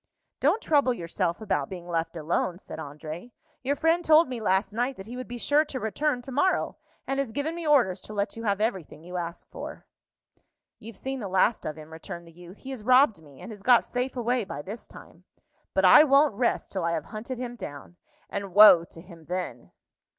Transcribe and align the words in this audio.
"Don't 0.39 0.63
trouble 0.63 0.95
yourself 0.95 1.41
about 1.41 1.69
being 1.69 1.87
left 1.87 2.17
alone," 2.17 2.57
said 2.57 2.79
André; 2.79 3.33
"your 3.61 3.75
friend 3.75 4.03
told 4.03 4.27
me 4.27 4.41
last 4.41 4.73
night 4.73 4.97
that 4.97 5.05
he 5.05 5.15
would 5.15 5.27
be 5.27 5.37
sure 5.37 5.63
to 5.65 5.79
return 5.79 6.23
to 6.23 6.31
morrow, 6.31 6.75
and 7.05 7.19
has 7.19 7.31
given 7.31 7.53
me 7.53 7.67
orders 7.67 8.01
to 8.01 8.13
let 8.15 8.35
you 8.35 8.41
have 8.43 8.59
everything 8.59 9.03
you 9.03 9.17
ask 9.17 9.47
for." 9.51 9.85
"You've 10.79 10.97
seen 10.97 11.19
the 11.19 11.27
last 11.27 11.65
of 11.65 11.75
him," 11.77 11.93
returned 11.93 12.25
the 12.25 12.31
youth. 12.33 12.57
"He 12.57 12.71
has 12.71 12.81
robbed 12.83 13.21
me, 13.21 13.41
and 13.41 13.51
has 13.51 13.61
got 13.61 13.85
safe 13.85 14.17
away 14.17 14.43
by 14.43 14.63
this 14.63 14.87
time. 14.87 15.23
But 15.75 15.85
I 15.85 16.03
won't 16.03 16.33
rest 16.33 16.71
till 16.71 16.83
I 16.83 16.93
have 16.93 17.05
hunted 17.05 17.37
him 17.37 17.55
down; 17.55 17.97
and 18.27 18.55
woe 18.55 18.83
to 18.85 19.01
him 19.01 19.25
then!" 19.25 19.71